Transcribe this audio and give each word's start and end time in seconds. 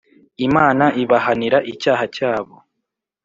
Imana 0.47 0.85
ibahanira 1.03 1.57
icyaha 1.71 2.03
cyabo 2.15 2.55